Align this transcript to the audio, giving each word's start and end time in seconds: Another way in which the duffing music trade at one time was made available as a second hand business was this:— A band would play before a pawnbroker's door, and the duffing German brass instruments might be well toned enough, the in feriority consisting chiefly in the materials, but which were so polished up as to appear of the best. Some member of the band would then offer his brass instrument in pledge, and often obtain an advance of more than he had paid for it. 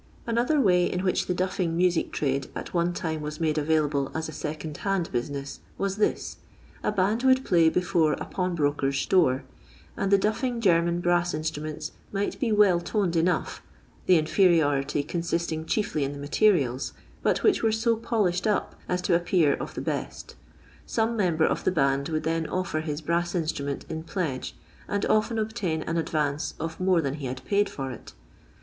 Another 0.25 0.59
way 0.59 0.91
in 0.91 1.03
which 1.03 1.27
the 1.27 1.33
duffing 1.35 1.77
music 1.77 2.11
trade 2.11 2.49
at 2.55 2.73
one 2.73 2.91
time 2.91 3.21
was 3.21 3.39
made 3.39 3.59
available 3.59 4.11
as 4.15 4.27
a 4.27 4.31
second 4.31 4.77
hand 4.77 5.11
business 5.11 5.59
was 5.77 5.97
this:— 5.97 6.37
A 6.83 6.91
band 6.91 7.21
would 7.21 7.45
play 7.45 7.69
before 7.69 8.13
a 8.13 8.25
pawnbroker's 8.25 9.05
door, 9.05 9.43
and 9.95 10.09
the 10.11 10.17
duffing 10.17 10.59
German 10.59 11.01
brass 11.01 11.35
instruments 11.35 11.91
might 12.11 12.39
be 12.39 12.51
well 12.51 12.79
toned 12.79 13.15
enough, 13.15 13.61
the 14.07 14.15
in 14.17 14.25
feriority 14.25 15.07
consisting 15.07 15.67
chiefly 15.67 16.03
in 16.03 16.13
the 16.13 16.17
materials, 16.17 16.93
but 17.21 17.43
which 17.43 17.61
were 17.61 17.71
so 17.71 17.95
polished 17.95 18.47
up 18.47 18.73
as 18.89 19.03
to 19.03 19.13
appear 19.15 19.53
of 19.53 19.75
the 19.75 19.81
best. 19.81 20.33
Some 20.87 21.15
member 21.15 21.45
of 21.45 21.63
the 21.63 21.69
band 21.71 22.09
would 22.09 22.23
then 22.23 22.47
offer 22.47 22.79
his 22.79 23.01
brass 23.01 23.35
instrument 23.35 23.85
in 23.87 24.01
pledge, 24.01 24.55
and 24.87 25.05
often 25.05 25.37
obtain 25.37 25.83
an 25.83 25.97
advance 25.97 26.55
of 26.59 26.79
more 26.79 27.03
than 27.03 27.13
he 27.13 27.27
had 27.27 27.45
paid 27.45 27.69
for 27.69 27.91
it. 27.91 28.13